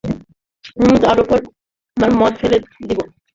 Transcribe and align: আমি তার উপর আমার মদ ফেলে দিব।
আমি 0.77 0.95
তার 1.03 1.17
উপর 1.23 1.37
আমার 1.97 2.11
মদ 2.19 2.33
ফেলে 2.41 2.57
দিব। 2.87 2.99